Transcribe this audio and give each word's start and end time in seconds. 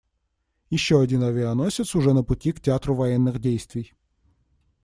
Еще 0.71 0.99
один 0.99 1.21
авианосец 1.21 1.93
уже 1.93 2.11
на 2.13 2.23
пути 2.23 2.53
к 2.53 2.59
театру 2.59 2.95
военных 2.95 3.37
действий. 3.39 3.93